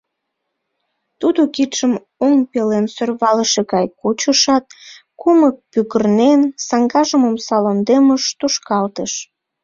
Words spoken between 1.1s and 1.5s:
Тудо